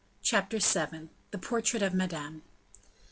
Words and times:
Chapter 0.23 0.57
VII. 0.57 1.09
The 1.29 1.37
Portrait 1.37 1.83
of 1.83 1.93
Madame. 1.93 2.41